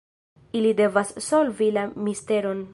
Ili 0.59 0.71
devas 0.79 1.13
solvi 1.27 1.71
la 1.79 1.87
misteron. 2.09 2.69